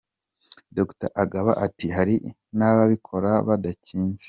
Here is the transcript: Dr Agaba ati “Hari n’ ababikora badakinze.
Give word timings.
Dr 0.77 1.09
Agaba 1.23 1.51
ati 1.65 1.87
“Hari 1.95 2.15
n’ 2.57 2.59
ababikora 2.69 3.31
badakinze. 3.47 4.19